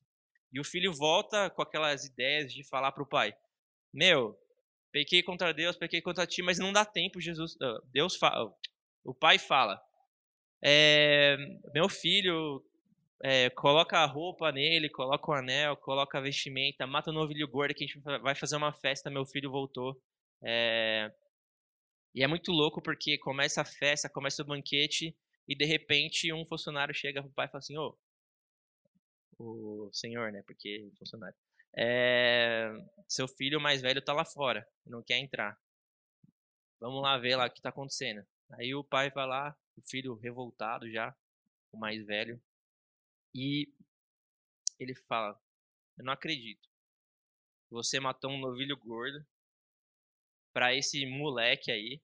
[0.52, 3.32] E o filho volta com aquelas ideias de falar para o pai:
[3.92, 4.36] Meu,
[4.90, 7.56] pequei contra Deus, pequei contra ti, mas não dá tempo, Jesus.
[7.92, 8.52] Deus fala,
[9.04, 9.80] o pai fala:
[10.62, 11.36] é,
[11.72, 12.60] Meu filho,
[13.22, 17.72] é, coloca a roupa nele, coloca o anel, coloca a vestimenta, mata o novilho gordo
[17.72, 19.96] que a gente vai fazer uma festa, meu filho voltou.
[20.42, 21.12] É...
[22.14, 25.16] E é muito louco porque começa a festa, começa o banquete
[25.48, 27.96] e de repente um funcionário chega pro pai e fala assim, ô,
[29.38, 31.36] o senhor, né, porque funcionário,
[31.76, 32.72] é...
[33.08, 35.56] seu filho mais velho tá lá fora, não quer entrar.
[36.80, 38.26] Vamos lá ver lá o que tá acontecendo.
[38.58, 41.14] Aí o pai vai lá, o filho revoltado já,
[41.72, 42.42] o mais velho,
[43.34, 43.72] e
[44.78, 45.38] ele fala:
[45.96, 46.68] Eu não acredito.
[47.70, 49.24] Você matou um novilho gordo
[50.52, 52.00] para esse moleque aí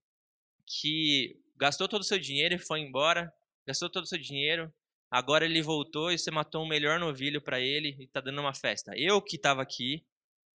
[0.64, 3.32] que gastou todo o seu dinheiro e foi embora,
[3.66, 4.72] gastou todo o seu dinheiro,
[5.10, 8.54] agora ele voltou e você matou um melhor novilho para ele e tá dando uma
[8.54, 8.92] festa.
[8.96, 10.04] Eu que estava aqui,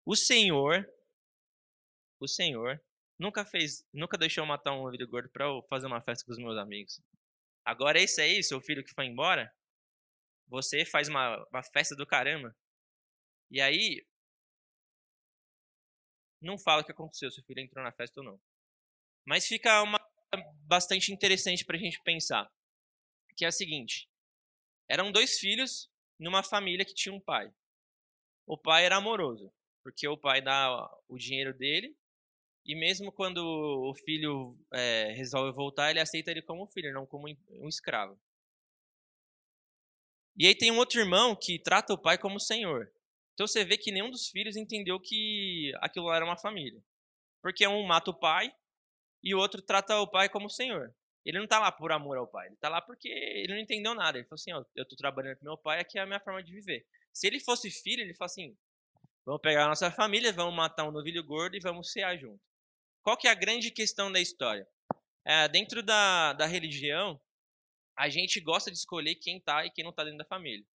[0.04, 0.88] o Senhor,
[2.18, 2.80] o Senhor
[3.18, 6.56] nunca fez, nunca deixou matar um novilho gordo para fazer uma festa com os meus
[6.58, 7.00] amigos.
[7.64, 9.52] Agora esse aí, seu filho que foi embora,
[10.52, 12.54] você faz uma, uma festa do caramba.
[13.50, 14.06] E aí,
[16.42, 18.40] não fala o que aconteceu, se o filho entrou na festa ou não.
[19.26, 19.98] Mas fica uma
[20.66, 22.52] bastante interessante para a gente pensar,
[23.34, 24.10] que é a seguinte:
[24.90, 27.50] eram dois filhos numa família que tinha um pai.
[28.46, 29.50] O pai era amoroso,
[29.82, 30.68] porque o pai dá
[31.08, 31.96] o dinheiro dele
[32.64, 37.26] e mesmo quando o filho é, resolve voltar, ele aceita ele como filho, não como
[37.28, 38.20] um escravo.
[40.36, 42.90] E aí tem um outro irmão que trata o pai como senhor.
[43.34, 46.82] Então você vê que nenhum dos filhos entendeu que aquilo lá era uma família.
[47.42, 48.52] Porque um mata o pai
[49.22, 50.94] e o outro trata o pai como senhor.
[51.24, 53.94] Ele não está lá por amor ao pai, ele está lá porque ele não entendeu
[53.94, 54.18] nada.
[54.18, 56.42] Ele falou assim: ó, eu estou trabalhando com meu pai, aqui é a minha forma
[56.42, 56.84] de viver.
[57.12, 58.56] Se ele fosse filho, ele fala assim:
[59.24, 62.40] vamos pegar a nossa família, vamos matar um novilho gordo e vamos cear junto.
[63.02, 64.66] Qual que é a grande questão da história?
[65.24, 67.20] É, dentro da, da religião,
[67.96, 70.66] a gente gosta de escolher quem está e quem não está dentro da família.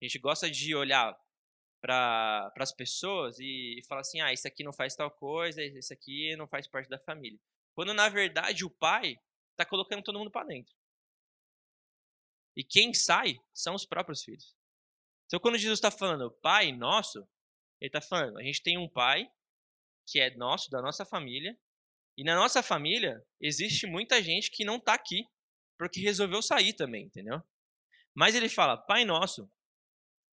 [0.00, 1.18] A gente gosta de olhar
[1.80, 6.36] para as pessoas e, falar assim: ah, esse aqui não faz tal coisa, esse aqui
[6.36, 7.38] não faz parte da família.
[7.74, 9.18] Quando na verdade o pai
[9.52, 10.74] está colocando todo mundo para dentro.
[12.56, 14.56] E quem sai são os próprios filhos.
[15.26, 17.20] Então, quando Jesus está falando Pai Nosso,
[17.80, 19.30] ele está falando: a gente tem um Pai
[20.06, 21.56] que é nosso, da nossa família.
[22.16, 25.24] E na nossa família existe muita gente que não está aqui
[25.78, 27.40] porque resolveu sair também, entendeu?
[28.12, 29.48] Mas ele fala, Pai Nosso,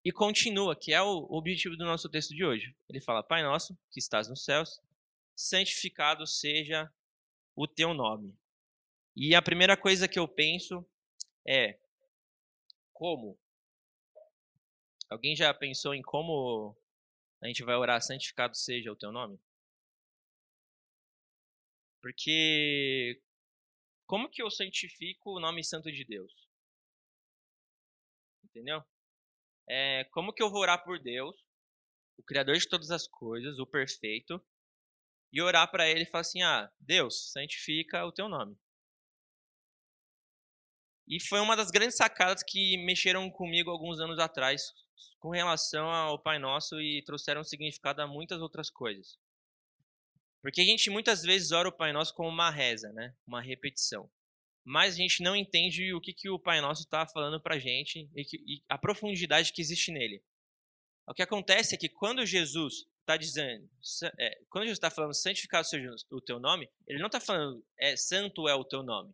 [0.04, 2.76] e continua, que é o objetivo do nosso texto de hoje.
[2.88, 4.80] Ele fala, Pai Nosso, que estás nos céus,
[5.34, 6.92] santificado seja
[7.54, 8.36] o teu nome.
[9.16, 10.84] E a primeira coisa que eu penso
[11.46, 11.78] é
[12.92, 13.38] como?
[15.08, 16.76] Alguém já pensou em como
[17.40, 19.38] a gente vai orar santificado seja o teu nome?
[22.00, 23.20] Porque
[24.06, 26.32] como que eu santifico o nome santo de Deus?
[28.44, 28.82] Entendeu?
[29.68, 31.36] É, como que eu vou orar por Deus,
[32.16, 34.42] o Criador de todas as coisas, o perfeito,
[35.32, 38.56] e orar para Ele e falar assim: Ah, Deus, santifica o teu nome.
[41.08, 44.72] E foi uma das grandes sacadas que mexeram comigo alguns anos atrás
[45.18, 49.18] com relação ao Pai Nosso e trouxeram significado a muitas outras coisas.
[50.46, 53.12] Porque a gente muitas vezes ora o Pai Nosso como uma reza, né?
[53.26, 54.08] uma repetição.
[54.64, 57.58] Mas a gente não entende o que, que o Pai Nosso está falando para a
[57.58, 60.22] gente e, que, e a profundidade que existe nele.
[61.04, 63.68] O que acontece é que quando Jesus está dizendo,
[64.20, 67.96] é, quando Jesus está falando santificado seja o teu nome, ele não está falando é,
[67.96, 69.12] santo é o teu nome.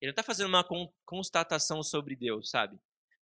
[0.00, 0.66] Ele não está fazendo uma
[1.04, 2.80] constatação sobre Deus, sabe?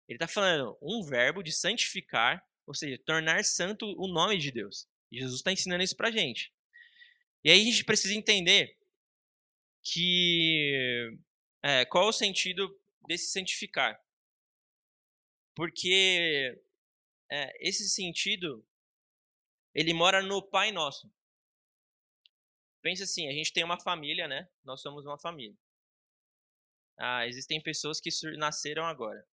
[0.09, 4.87] Ele está falando um verbo de santificar, ou seja, tornar santo o nome de Deus.
[5.11, 6.54] E Jesus está ensinando isso para gente.
[7.45, 8.79] E aí a gente precisa entender
[9.83, 11.19] que
[11.63, 14.03] é, qual é o sentido desse santificar.
[15.55, 16.59] Porque
[17.31, 18.67] é, esse sentido
[19.75, 21.13] ele mora no Pai Nosso.
[22.81, 24.49] Pensa assim, a gente tem uma família, né?
[24.63, 25.57] Nós somos uma família.
[26.97, 29.27] Ah, existem pessoas que nasceram agora.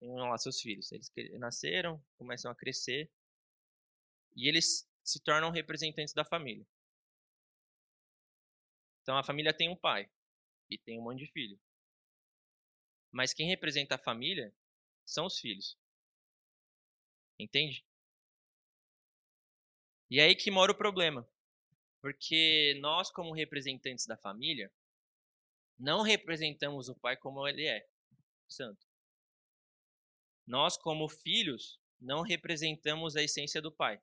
[0.00, 0.90] Tem lá seus filhos.
[0.90, 3.10] Eles nasceram, começam a crescer
[4.34, 6.66] e eles se tornam representantes da família.
[9.06, 10.10] Então a família tem um pai
[10.68, 11.56] e tem um monte de filho.
[13.12, 14.52] Mas quem representa a família
[15.04, 15.78] são os filhos.
[17.38, 17.86] Entende?
[20.10, 21.24] E é aí que mora o problema.
[22.02, 24.72] Porque nós, como representantes da família,
[25.78, 27.88] não representamos o pai como ele é,
[28.48, 28.84] santo.
[30.44, 34.02] Nós, como filhos, não representamos a essência do pai.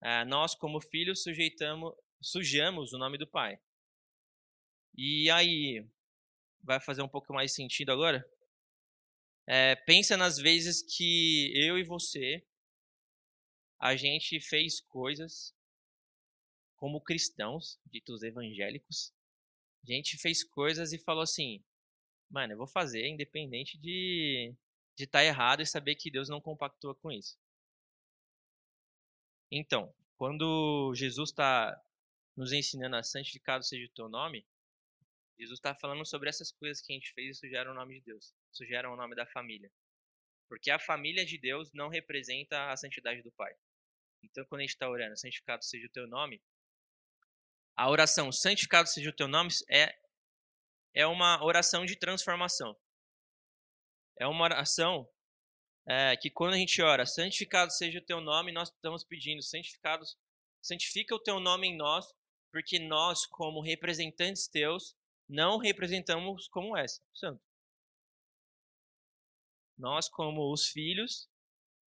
[0.00, 3.60] Ah, nós, como filhos, sujeitamos, sujamos o nome do pai.
[4.96, 5.86] E aí,
[6.62, 8.28] vai fazer um pouco mais sentido agora?
[9.46, 12.46] É, pensa nas vezes que eu e você,
[13.78, 15.54] a gente fez coisas
[16.76, 19.12] como cristãos, ditos evangélicos,
[19.82, 21.62] a gente fez coisas e falou assim,
[22.30, 24.54] mano, eu vou fazer independente de
[24.96, 27.36] de estar tá errado e saber que Deus não compactua com isso.
[29.50, 31.80] Então, quando Jesus está
[32.36, 34.46] nos ensinando a santificado seja o teu nome,
[35.38, 38.04] Jesus está falando sobre essas coisas que a gente fez e sugeram o nome de
[38.04, 39.70] Deus, sugeram o nome da família.
[40.48, 43.52] Porque a família de Deus não representa a santidade do Pai.
[44.22, 46.40] Então, quando a gente está orando, santificado seja o teu nome,
[47.76, 49.94] a oração santificado seja o teu nome é,
[50.94, 52.76] é uma oração de transformação.
[54.18, 55.08] É uma oração
[55.86, 60.16] é, que quando a gente ora, santificado seja o teu nome, nós estamos pedindo, santificados,
[60.62, 62.06] santifica o teu nome em nós,
[62.52, 64.96] porque nós, como representantes teus,
[65.28, 67.42] não representamos como és, santo.
[69.76, 71.28] Nós, como os filhos,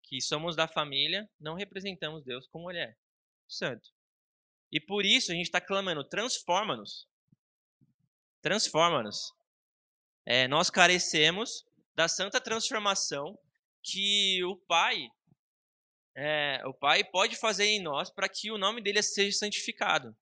[0.03, 2.97] que somos da família, não representamos Deus como Ele é,
[3.49, 3.91] santo.
[4.71, 7.09] E por isso a gente está clamando, transforma-nos.
[8.41, 9.33] Transforma-nos.
[10.25, 13.39] É, nós carecemos da santa transformação
[13.83, 15.09] que o Pai
[16.19, 20.17] é, o Pai pode fazer em nós para que o nome dele seja santificado.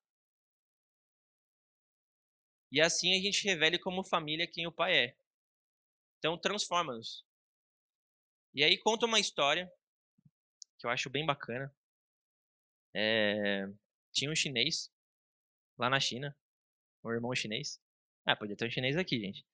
[2.74, 5.16] E assim a gente revele como família quem o Pai é.
[6.18, 7.24] Então transforma-nos.
[8.52, 9.72] E aí conta uma história
[10.76, 11.72] que eu acho bem bacana.
[12.92, 13.68] É,
[14.12, 14.92] tinha um chinês
[15.78, 16.36] lá na China,
[17.04, 17.80] um irmão chinês.
[18.26, 19.46] Ah, podia ter um chinês aqui, gente.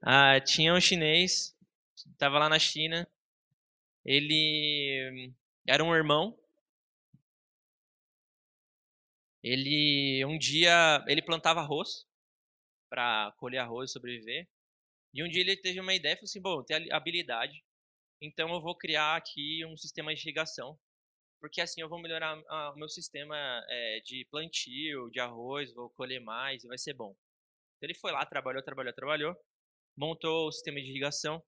[0.00, 1.54] Ah, tinha um chinês,
[1.94, 3.06] estava lá na China.
[4.02, 5.30] Ele
[5.66, 6.34] era um irmão
[9.42, 12.06] ele um dia ele plantava arroz
[12.88, 14.48] para colher arroz e sobreviver.
[15.14, 17.64] E um dia ele teve uma ideia e falou assim: bom, eu tenho habilidade,
[18.20, 20.78] então eu vou criar aqui um sistema de irrigação,
[21.40, 22.36] porque assim eu vou melhorar
[22.72, 23.36] o meu sistema
[23.68, 27.10] é, de plantio, de arroz, vou colher mais e vai ser bom.
[27.76, 29.36] Então ele foi lá, trabalhou, trabalhou, trabalhou,
[29.96, 31.42] montou o sistema de irrigação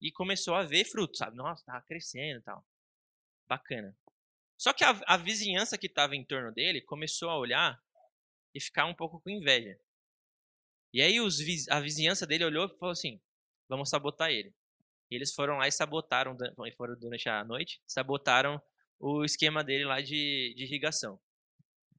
[0.00, 1.36] e começou a ver frutos, sabe?
[1.36, 2.64] Nossa, tava crescendo e tal.
[3.48, 3.96] Bacana.
[4.58, 7.82] Só que a, a vizinhança que estava em torno dele começou a olhar
[8.54, 9.78] e ficar um pouco com inveja.
[10.92, 13.20] E aí os, a vizinhança dele olhou e falou assim:
[13.68, 14.54] vamos sabotar ele.
[15.10, 16.36] E eles foram lá e sabotaram,
[16.76, 18.60] foram durante a noite, sabotaram
[18.98, 21.20] o esquema dele lá de, de irrigação.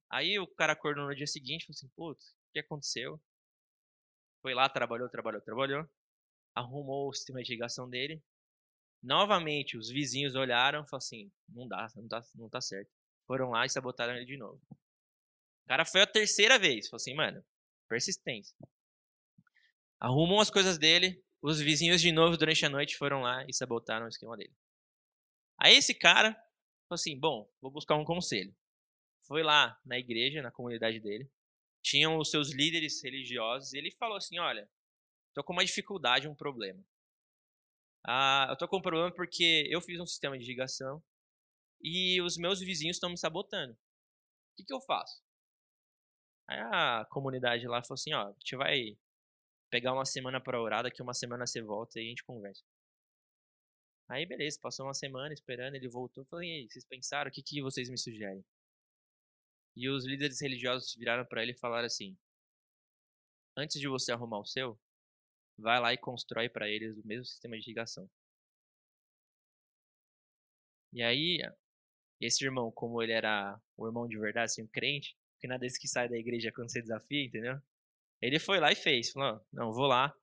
[0.10, 3.20] Aí o cara acordou no dia seguinte e falou assim: putz, o que aconteceu?
[4.42, 5.90] Foi lá, trabalhou, trabalhou, trabalhou.
[6.54, 8.22] Arrumou o sistema de irrigação dele.
[9.02, 12.92] Novamente, os vizinhos olharam e falaram assim: não dá, não tá, não tá certo.
[13.26, 14.62] Foram lá e sabotaram ele de novo.
[14.70, 16.90] O cara foi a terceira vez.
[16.90, 17.44] Falou assim, mano,
[17.88, 18.56] persistência.
[20.02, 21.24] Arrumou as coisas dele.
[21.44, 24.54] Os vizinhos de novo durante a noite foram lá e sabotaram o esquema dele.
[25.60, 28.56] Aí esse cara falou assim: bom, vou buscar um conselho.
[29.28, 31.32] Foi lá na igreja, na comunidade dele.
[31.84, 33.74] Tinham os seus líderes religiosos.
[33.74, 34.68] E ele falou assim: olha,
[35.36, 36.84] tô com uma dificuldade, um problema.
[38.04, 41.04] Ah, eu tô com um problema porque eu fiz um sistema de irrigação
[41.84, 43.74] e os meus vizinhos estão me sabotando.
[43.74, 45.24] O que, que eu faço?
[46.48, 48.98] Aí a comunidade lá falou assim, ó, a gente vai
[49.72, 52.64] pegar uma semana para orar, daqui uma semana você volta e a gente conversa.
[54.10, 57.90] Aí beleza, passou uma semana esperando, ele voltou, falei, vocês pensaram, o que, que vocês
[57.90, 58.44] me sugerem?
[59.76, 62.18] E os líderes religiosos viraram para ele e falaram assim,
[63.56, 64.78] antes de você arrumar o seu,
[65.58, 68.10] vai lá e constrói para eles o mesmo sistema de irrigação.
[70.94, 71.40] E aí,
[72.20, 75.80] esse irmão, como ele era o irmão de verdade, assim, um crente, que nada desse
[75.80, 77.62] que sai da igreja quando você desafia, entendeu?
[78.22, 79.12] Ele foi lá e fez.
[79.12, 80.16] Falou, não, vou lá.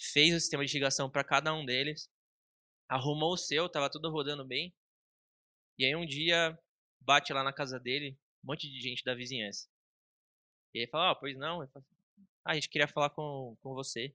[0.00, 2.10] Fez o sistema de irrigação para cada um deles.
[2.88, 4.74] Arrumou o seu, tava tudo rodando bem.
[5.78, 6.58] E aí um dia,
[7.00, 9.68] bate lá na casa dele, um monte de gente da vizinhança.
[10.74, 11.62] E ele fala, oh, pois não.
[12.44, 14.14] Ah, a gente queria falar com, com você.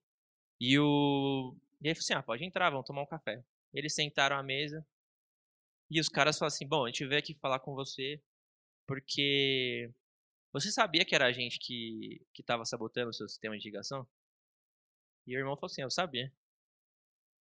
[0.59, 1.55] E o.
[1.81, 3.43] E ele falou assim: ah, pode entrar, vamos tomar um café.
[3.73, 4.85] Eles sentaram à mesa.
[5.89, 8.21] E os caras falaram assim: bom, a gente veio aqui falar com você
[8.87, 9.91] porque
[10.55, 14.07] você sabia que era a gente que que estava sabotando o seu sistema de ligação?
[15.27, 16.33] E o irmão falou assim: eu sabia.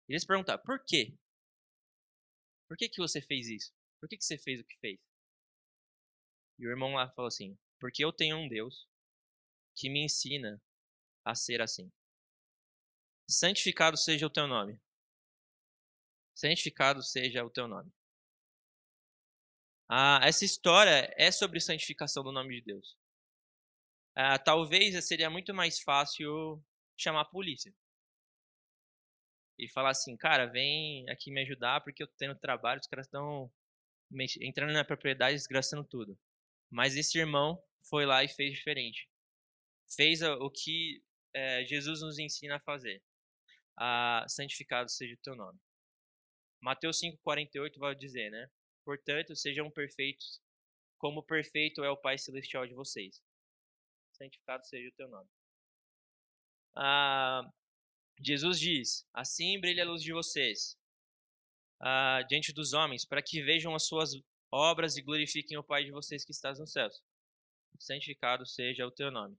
[0.09, 1.17] E eles perguntaram: por quê?
[2.67, 3.73] Por que, que você fez isso?
[4.01, 4.99] Por que, que você fez o que fez?
[6.59, 8.87] E o irmão lá falou assim: porque eu tenho um Deus
[9.73, 10.61] que me ensina
[11.23, 11.89] a ser assim.
[13.29, 14.81] Santificado seja o teu nome.
[16.35, 17.91] Santificado seja o teu nome.
[19.89, 22.97] Ah, essa história é sobre santificação do nome de Deus.
[24.15, 26.61] Ah, talvez seria muito mais fácil
[26.97, 27.73] chamar a polícia
[29.59, 33.07] e falar assim, cara, vem aqui me ajudar porque eu tô tendo trabalho, os caras
[33.07, 33.51] estão
[34.41, 36.17] entrando na propriedade, desgraçando tudo.
[36.69, 39.09] Mas esse irmão foi lá e fez diferente.
[39.95, 41.01] Fez o que
[41.33, 43.01] é, Jesus nos ensina a fazer
[43.77, 45.59] ah, santificado seja o teu nome.
[46.61, 48.49] Mateus 5,48 vai dizer, né?
[48.87, 50.41] Portanto, sejam perfeitos,
[50.97, 53.21] como perfeito é o Pai Celestial de vocês.
[54.13, 55.29] Santificado seja o teu nome.
[56.73, 57.41] Ah,
[58.21, 60.79] Jesus diz: Assim brilha a luz de vocês
[61.81, 64.11] ah, diante dos homens, para que vejam as suas
[64.49, 67.03] obras e glorifiquem o Pai de vocês que estás nos céus.
[67.77, 69.37] Santificado seja o teu nome.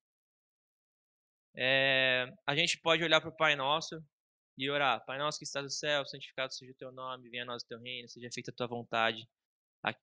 [1.57, 3.99] É, a gente pode olhar para o Pai Nosso
[4.59, 5.03] e orar.
[5.07, 7.67] Pai nosso que estás no céu, santificado seja o teu nome, venha a nós o
[7.67, 9.27] teu reino, seja feita a tua vontade,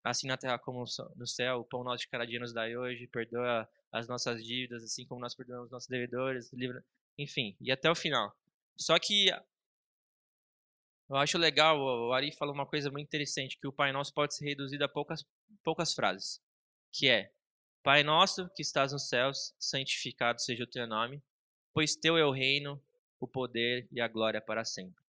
[0.03, 0.83] assim na terra como
[1.15, 1.59] no céu.
[1.59, 5.21] O pão nosso de cada dia nos dai hoje, perdoa as nossas dívidas, assim como
[5.21, 6.83] nós perdoamos os nossos devedores, livra...
[7.17, 8.35] enfim, e até o final.
[8.77, 9.29] Só que
[11.07, 14.35] eu acho legal, o Ari falou uma coisa muito interessante, que o Pai Nosso pode
[14.35, 15.23] ser reduzido a poucas,
[15.63, 16.41] poucas frases,
[16.91, 17.31] que é,
[17.83, 21.23] Pai Nosso que estás nos céus, santificado seja o teu nome,
[21.73, 22.81] pois teu é o reino,
[23.19, 25.03] o poder e a glória para sempre.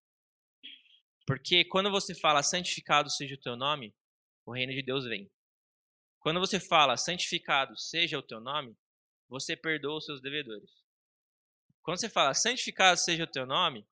[1.26, 3.94] Porque quando você fala santificado seja o teu nome,
[4.46, 5.30] o reino de Deus vem.
[6.20, 8.76] Quando você fala santificado seja o teu nome,
[9.28, 10.70] você perdoa os seus devedores.
[11.82, 13.87] Quando você fala santificado seja o teu nome,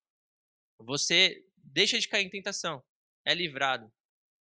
[0.79, 2.83] você deixa de cair em tentação,
[3.25, 3.93] é livrado.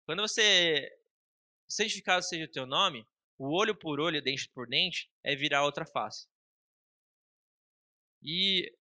[0.05, 0.89] Quando você
[1.67, 5.85] santificado seja o teu nome, o olho por olho, dente por dente, é virar outra
[5.85, 6.27] face.
[8.21, 8.71] E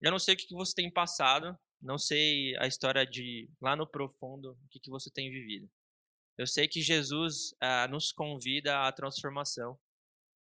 [0.00, 3.86] eu não sei o que você tem passado, não sei a história de lá no
[3.86, 5.70] profundo, o que você tem vivido.
[6.36, 9.78] Eu sei que Jesus ah, nos convida à transformação,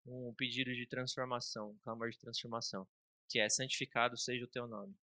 [0.06, 2.88] um pedido de transformação, um clamor de transformação,
[3.28, 4.94] que é santificado seja o teu nome.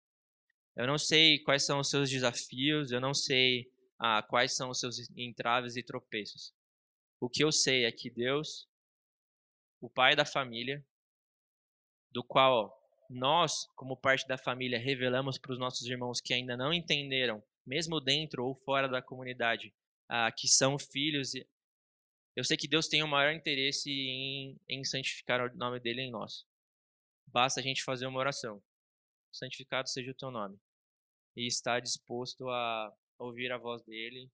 [0.75, 4.81] Eu não sei quais são os seus desafios, eu não sei ah, quais são os
[4.81, 6.55] seus entraves e tropeços.
[7.21, 8.67] O que eu sei é que Deus,
[9.81, 10.85] o Pai da família,
[12.11, 12.75] do qual
[13.11, 18.01] nós, como parte da família, revelamos para os nossos irmãos que ainda não entenderam, mesmo
[18.01, 19.75] dentro ou fora da comunidade,
[20.09, 21.33] ah, que são filhos
[22.35, 26.11] Eu sei que Deus tem o maior interesse em, em santificar o nome dele em
[26.11, 26.47] nós.
[27.27, 28.63] Basta a gente fazer uma oração.
[29.33, 30.59] Santificado seja o teu nome.
[31.37, 34.31] E estar disposto a ouvir a voz dele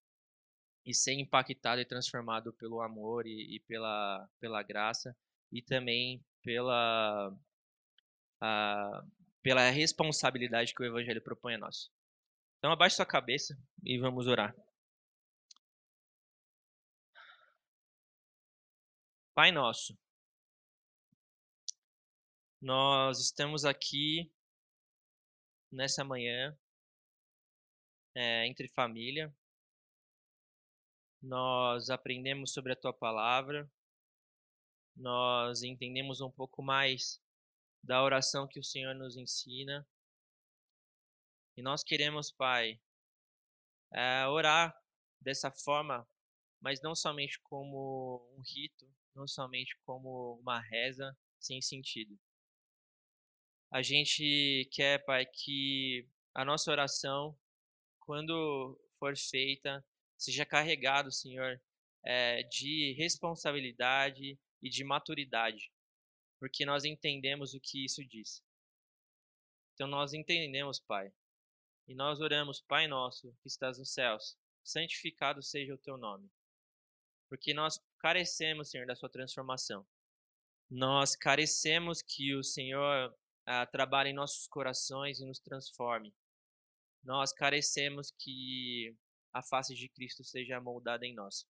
[0.87, 5.17] e ser impactado e transformado pelo amor e, e pela, pela graça
[5.51, 7.35] e também pela,
[8.41, 9.05] a,
[9.43, 11.91] pela responsabilidade que o Evangelho propõe a nós.
[12.59, 14.55] Então abaixe sua cabeça e vamos orar.
[19.35, 19.99] Pai nosso,
[22.63, 24.33] nós estamos aqui
[25.73, 26.57] nessa manhã
[28.15, 29.37] é, entre família.
[31.21, 33.69] Nós aprendemos sobre a tua palavra.
[34.95, 37.21] Nós entendemos um pouco mais
[37.83, 39.85] da oração que o Senhor nos ensina.
[41.57, 42.81] E nós queremos, Pai,
[43.93, 44.81] é, orar
[45.21, 46.09] dessa forma,
[46.61, 52.19] mas não somente como um rito, não somente como uma reza sem sentido.
[53.71, 57.39] A gente quer, Pai, que a nossa oração,
[58.01, 59.85] quando for feita,
[60.17, 61.61] seja carregado, Senhor,
[62.05, 65.73] é, de responsabilidade e de maturidade,
[66.39, 68.43] porque nós entendemos o que isso diz.
[69.75, 71.13] Então nós entendemos, Pai,
[71.89, 76.31] e nós oramos, Pai nosso que estás nos céus, santificado seja o teu nome
[77.35, 79.85] porque nós carecemos, Senhor, da sua transformação.
[80.71, 83.13] Nós carecemos que o Senhor
[83.45, 86.15] ah, trabalhe em nossos corações e nos transforme.
[87.03, 88.97] Nós carecemos que
[89.33, 91.45] a face de Cristo seja moldada em nós.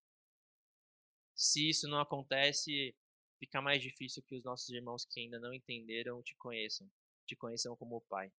[1.35, 2.95] Se isso não acontece,
[3.37, 6.89] fica mais difícil que os nossos irmãos que ainda não entenderam te conheçam,
[7.27, 8.33] te conheçam como Pai.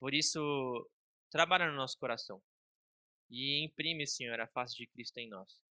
[0.00, 0.40] Por isso,
[1.30, 2.42] trabalha no nosso coração
[3.30, 5.69] e imprime, Senhor, a face de Cristo em nós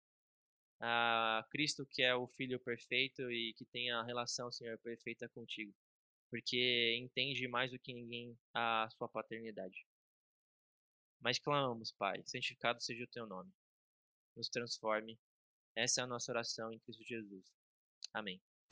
[0.88, 5.74] a Cristo que é o Filho perfeito e que tem a relação, Senhor, perfeita contigo,
[6.30, 9.86] porque entende mais do que ninguém a sua paternidade.
[11.20, 13.52] Mas clamamos, Pai, santificado seja o teu nome.
[14.36, 15.18] Nos transforme.
[15.76, 17.52] Essa é a nossa oração em Cristo Jesus.
[18.14, 18.40] Amém.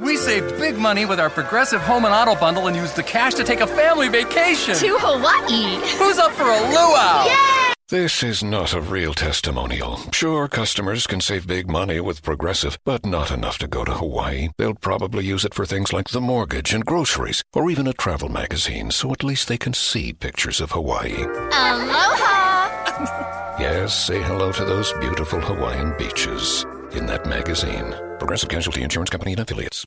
[0.00, 3.34] We saved big money with our Progressive Home and Auto bundle and used the cash
[3.34, 4.76] to take a family vacation.
[4.76, 5.80] To Hawaii.
[5.98, 7.24] Who's up for a luau?
[7.26, 7.72] Yay!
[7.88, 9.96] This is not a real testimonial.
[10.12, 14.50] Sure, customers can save big money with Progressive, but not enough to go to Hawaii.
[14.58, 18.28] They'll probably use it for things like the mortgage and groceries, or even a travel
[18.28, 21.24] magazine, so at least they can see pictures of Hawaii.
[21.52, 23.34] Aloha!
[23.58, 27.92] Yes, say hello to those beautiful Hawaiian beaches in that magazine.
[28.20, 29.84] Progressive Casualty Insurance Company and affiliates.